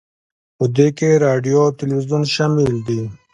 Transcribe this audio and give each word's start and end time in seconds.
په 0.57 0.65
دې 0.75 0.87
کې 0.97 1.21
راډیو 1.25 1.57
او 1.65 1.75
تلویزیون 1.79 2.23
شامل 2.35 2.71
دي 2.87 3.01